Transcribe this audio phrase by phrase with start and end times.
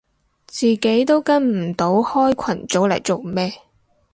[0.47, 3.53] 自己都跟唔到開群組嚟做咩